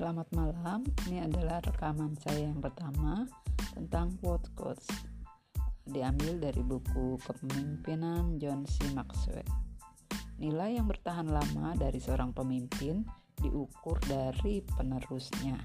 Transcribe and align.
Selamat 0.00 0.32
malam, 0.32 0.80
ini 1.12 1.20
adalah 1.20 1.60
rekaman 1.60 2.16
saya 2.24 2.48
yang 2.48 2.56
pertama 2.56 3.28
tentang 3.76 4.16
quote 4.24 4.48
quotes 4.56 4.88
diambil 5.84 6.40
dari 6.40 6.64
buku 6.64 7.20
kepemimpinan 7.20 8.40
John 8.40 8.64
C. 8.64 8.80
Maxwell. 8.96 9.44
Nilai 10.40 10.80
yang 10.80 10.88
bertahan 10.88 11.28
lama 11.28 11.76
dari 11.76 12.00
seorang 12.00 12.32
pemimpin 12.32 13.04
diukur 13.44 14.00
dari 14.08 14.64
penerusnya. 14.72 15.60